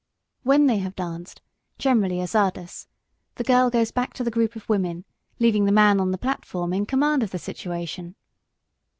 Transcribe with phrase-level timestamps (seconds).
[0.41, 1.43] When they have danced,
[1.77, 2.87] generally a czardas,
[3.35, 5.05] the girl goes back to the group of women,
[5.37, 8.15] leaving the man on the platform in command of the situation!